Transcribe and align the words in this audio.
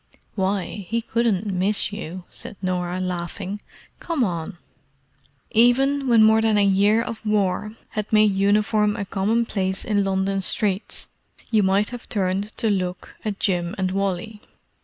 "Why, 0.33 0.83
he 0.89 0.99
couldn't 0.99 1.53
miss 1.53 1.93
you!" 1.93 2.23
said 2.27 2.55
Norah, 2.59 2.99
laughing. 2.99 3.61
"Come 3.99 4.23
on." 4.23 4.57
Even 5.51 6.07
when 6.07 6.23
more 6.23 6.41
than 6.41 6.57
a 6.57 6.65
year 6.65 7.03
of 7.03 7.23
War 7.23 7.73
had 7.89 8.11
made 8.11 8.33
uniform 8.35 8.95
a 8.95 9.05
commonplace 9.05 9.85
in 9.85 10.03
London 10.03 10.41
streets, 10.41 11.07
you 11.51 11.61
might 11.61 11.89
have 11.91 12.09
turned 12.09 12.51
to 12.57 12.71
look 12.71 13.13
at 13.23 13.39
Jim 13.39 13.75
and 13.77 13.91
Wally. 13.91 14.41